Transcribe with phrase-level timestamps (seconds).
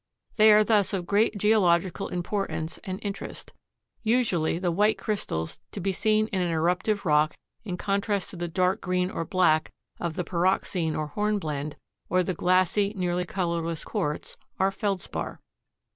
[0.37, 3.53] They are thus of great geological importance and interest.
[4.01, 8.47] Usually the white crystals to be seen in an eruptive rock in contrast to the
[8.47, 9.69] dark green or black
[9.99, 11.75] of the pyroxene or hornblende,
[12.09, 15.39] or the glassy, nearly colorless quartz, are Feldspar.